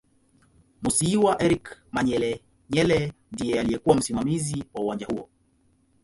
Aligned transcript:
Musiiwa 0.81 1.31
Eric 1.45 1.65
Manyelenyele 1.91 3.13
ndiye 3.31 3.59
aliyekuw 3.59 3.93
msimamizi 3.93 4.63
wa 4.73 4.81
uwanja 4.81 5.05
huo 5.05 5.29